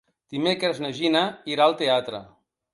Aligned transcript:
Dimecres 0.35 0.79
na 0.85 0.91
Gina 1.01 1.23
irà 1.55 1.69
al 1.71 1.79
teatre. 1.85 2.27